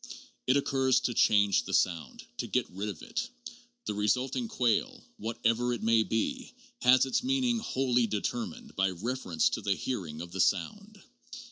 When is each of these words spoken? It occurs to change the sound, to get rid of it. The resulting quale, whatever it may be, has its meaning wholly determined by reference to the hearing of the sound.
It 0.47 0.57
occurs 0.57 0.99
to 1.01 1.13
change 1.13 1.65
the 1.65 1.75
sound, 1.75 2.23
to 2.37 2.47
get 2.47 2.67
rid 2.71 2.89
of 2.89 3.03
it. 3.03 3.29
The 3.85 3.93
resulting 3.93 4.47
quale, 4.47 5.03
whatever 5.17 5.73
it 5.73 5.83
may 5.83 6.01
be, 6.01 6.53
has 6.81 7.05
its 7.05 7.21
meaning 7.23 7.59
wholly 7.59 8.07
determined 8.07 8.75
by 8.75 8.89
reference 8.89 9.47
to 9.49 9.61
the 9.61 9.75
hearing 9.75 10.19
of 10.21 10.31
the 10.31 10.41
sound. 10.41 11.03